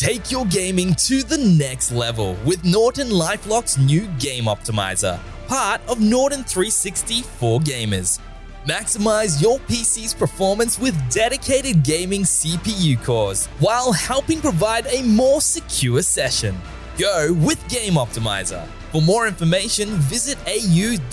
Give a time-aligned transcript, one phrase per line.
[0.00, 6.00] Take your gaming to the next level with Norton Lifelock's new Game Optimizer, part of
[6.00, 8.18] Norton 360 for gamers.
[8.66, 16.02] Maximize your PC's performance with dedicated gaming CPU cores while helping provide a more secure
[16.02, 16.56] session.
[16.98, 18.66] Go with Game Optimizer.
[18.90, 21.04] For more information, visit au.norton.com.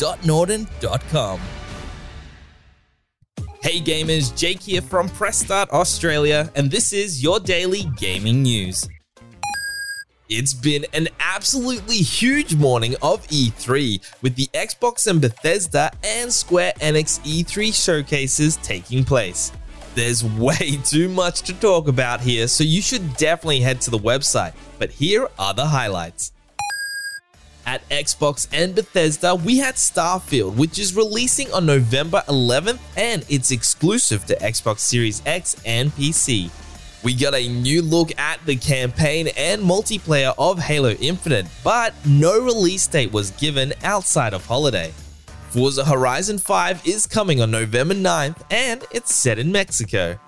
[3.64, 8.90] Hey gamers, Jake here from Press Start Australia, and this is your daily gaming news.
[10.30, 16.74] It's been an absolutely huge morning of E3 with the Xbox and Bethesda and Square
[16.82, 19.52] Enix E3 showcases taking place.
[19.94, 24.00] There's way too much to talk about here, so you should definitely head to the
[24.00, 24.54] website.
[24.80, 26.32] But here are the highlights.
[27.66, 33.52] At Xbox and Bethesda, we had Starfield, which is releasing on November 11th and it's
[33.52, 36.50] exclusive to Xbox Series X and PC.
[37.04, 42.40] We got a new look at the campaign and multiplayer of Halo Infinite, but no
[42.40, 44.92] release date was given outside of holiday.
[45.50, 50.20] Forza Horizon 5 is coming on November 9th and it's set in Mexico.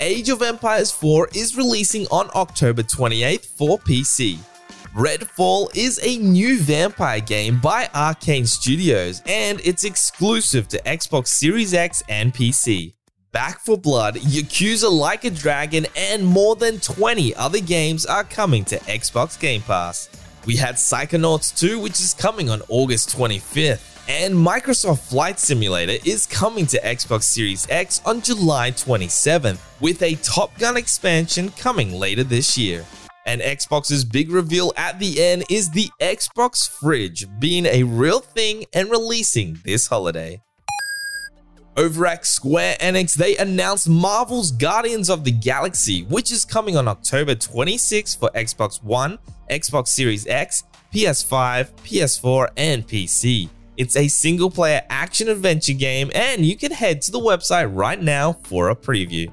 [0.00, 4.38] Age of Empires 4 is releasing on October 28th for PC.
[4.94, 11.74] Redfall is a new vampire game by Arkane Studios and it's exclusive to Xbox Series
[11.74, 12.94] X and PC.
[13.30, 18.64] Back 4 Blood, Yakuza Like a Dragon, and more than 20 other games are coming
[18.64, 20.08] to Xbox Game Pass.
[20.46, 26.24] We had Psychonauts 2, which is coming on August 25th, and Microsoft Flight Simulator is
[26.24, 32.24] coming to Xbox Series X on July 27th, with a Top Gun expansion coming later
[32.24, 32.86] this year.
[33.28, 38.64] And Xbox's big reveal at the end is the Xbox Fridge being a real thing
[38.72, 40.40] and releasing this holiday.
[41.76, 46.88] Over at Square Enix, they announced Marvel's Guardians of the Galaxy, which is coming on
[46.88, 49.18] October 26 for Xbox One,
[49.50, 53.50] Xbox Series X, PS5, PS4, and PC.
[53.76, 58.02] It's a single player action adventure game, and you can head to the website right
[58.02, 59.30] now for a preview.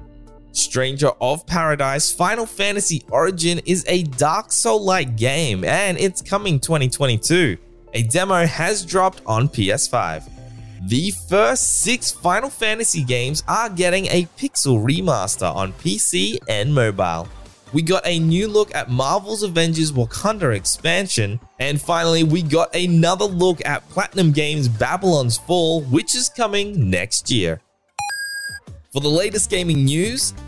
[0.56, 6.58] Stranger of Paradise Final Fantasy Origin is a Dark Soul like game and it's coming
[6.58, 7.56] 2022.
[7.94, 10.30] A demo has dropped on PS5.
[10.88, 17.28] The first six Final Fantasy games are getting a pixel remaster on PC and mobile.
[17.72, 23.24] We got a new look at Marvel's Avengers Wakanda expansion, and finally, we got another
[23.24, 27.60] look at Platinum Games Babylon's Fall, which is coming next year.
[28.92, 30.32] For the latest gaming news,